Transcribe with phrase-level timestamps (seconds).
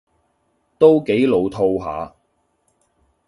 [0.79, 2.15] 都幾老套吓